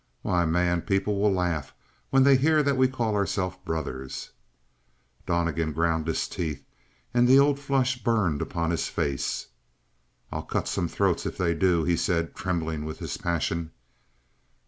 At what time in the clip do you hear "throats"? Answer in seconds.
10.87-11.27